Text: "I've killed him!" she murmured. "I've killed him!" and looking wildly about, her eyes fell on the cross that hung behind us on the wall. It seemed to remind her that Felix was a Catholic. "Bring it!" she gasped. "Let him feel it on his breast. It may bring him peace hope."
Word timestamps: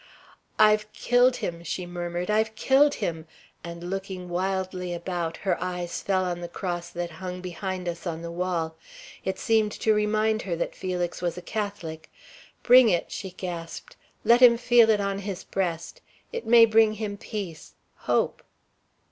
"I've 0.57 0.91
killed 0.93 1.35
him!" 1.35 1.61
she 1.63 1.85
murmured. 1.85 2.31
"I've 2.31 2.55
killed 2.55 2.95
him!" 2.95 3.27
and 3.63 3.83
looking 3.87 4.29
wildly 4.29 4.95
about, 4.95 5.37
her 5.37 5.61
eyes 5.63 6.01
fell 6.01 6.25
on 6.25 6.41
the 6.41 6.47
cross 6.47 6.89
that 6.89 7.11
hung 7.21 7.39
behind 7.39 7.87
us 7.87 8.07
on 8.07 8.23
the 8.23 8.31
wall. 8.31 8.75
It 9.23 9.37
seemed 9.37 9.71
to 9.73 9.93
remind 9.93 10.41
her 10.41 10.55
that 10.55 10.73
Felix 10.73 11.21
was 11.21 11.37
a 11.37 11.41
Catholic. 11.43 12.11
"Bring 12.63 12.89
it!" 12.89 13.11
she 13.11 13.29
gasped. 13.29 13.95
"Let 14.25 14.41
him 14.41 14.57
feel 14.57 14.89
it 14.89 14.99
on 14.99 15.19
his 15.19 15.43
breast. 15.43 16.01
It 16.33 16.47
may 16.47 16.65
bring 16.65 16.93
him 16.93 17.15
peace 17.15 17.75
hope." 17.97 18.41